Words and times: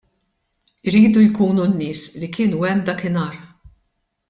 Iridu 0.87 1.21
jkunu 1.27 1.65
n-nies 1.67 2.01
li 2.19 2.27
kienu 2.33 2.59
hemm 2.65 2.81
dakinhar. 2.87 3.35